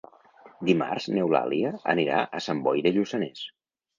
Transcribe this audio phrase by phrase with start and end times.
[0.69, 3.45] Dimarts n'Eulàlia anirà a Sant Boi de Lluçanès.